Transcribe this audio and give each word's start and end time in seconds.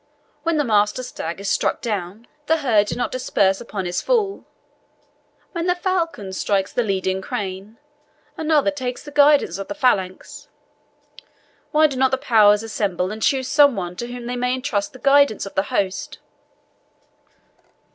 When 0.41 0.57
the 0.57 0.63
master 0.63 1.03
stag 1.03 1.39
is 1.39 1.47
struck 1.47 1.79
down, 1.79 2.25
the 2.47 2.57
herd 2.65 2.87
do 2.87 2.95
not 2.95 3.11
disperse 3.11 3.61
upon 3.61 3.85
his 3.85 4.01
fall; 4.01 4.45
when 5.51 5.67
the 5.67 5.75
falcon 5.75 6.33
strikes 6.33 6.73
the 6.73 6.81
leading 6.81 7.21
crane, 7.21 7.77
another 8.35 8.71
takes 8.71 9.03
the 9.03 9.11
guidance 9.11 9.59
of 9.59 9.67
the 9.67 9.75
phalanx. 9.75 10.47
Why 11.69 11.85
do 11.85 11.97
not 11.97 12.09
the 12.09 12.17
powers 12.17 12.63
assemble 12.63 13.11
and 13.11 13.21
choose 13.21 13.47
some 13.47 13.75
one 13.75 13.95
to 13.97 14.07
whom 14.11 14.25
they 14.25 14.35
may 14.35 14.55
entrust 14.55 14.93
the 14.93 14.97
guidance 14.97 15.45
of 15.45 15.53
the 15.53 15.61
host?" 15.69 16.17